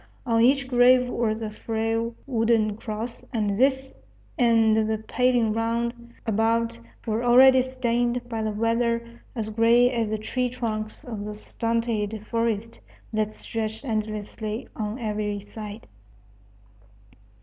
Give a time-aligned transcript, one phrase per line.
[0.25, 3.95] On each grave was a frail wooden cross, and this
[4.35, 10.17] and the paling round about were already stained by the weather as gray as the
[10.17, 12.79] tree trunks of the stunted forest
[13.13, 15.85] that stretched endlessly on every side.